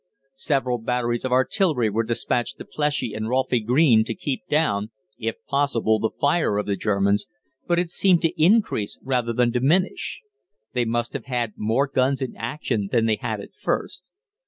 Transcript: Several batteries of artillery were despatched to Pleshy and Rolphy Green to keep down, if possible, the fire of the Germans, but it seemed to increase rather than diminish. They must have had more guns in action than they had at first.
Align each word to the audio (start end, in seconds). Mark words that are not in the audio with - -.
Several 0.41 0.79
batteries 0.79 1.23
of 1.25 1.31
artillery 1.31 1.91
were 1.91 2.01
despatched 2.03 2.57
to 2.57 2.65
Pleshy 2.65 3.13
and 3.13 3.27
Rolphy 3.27 3.63
Green 3.63 4.03
to 4.05 4.15
keep 4.15 4.41
down, 4.49 4.89
if 5.19 5.35
possible, 5.47 5.99
the 5.99 6.09
fire 6.19 6.57
of 6.57 6.65
the 6.65 6.75
Germans, 6.75 7.27
but 7.67 7.77
it 7.77 7.91
seemed 7.91 8.23
to 8.23 8.33
increase 8.43 8.97
rather 9.03 9.31
than 9.31 9.51
diminish. 9.51 10.21
They 10.73 10.85
must 10.85 11.13
have 11.13 11.25
had 11.25 11.53
more 11.55 11.85
guns 11.85 12.19
in 12.19 12.35
action 12.35 12.89
than 12.91 13.05
they 13.05 13.17
had 13.21 13.39
at 13.41 13.53
first. 13.53 14.09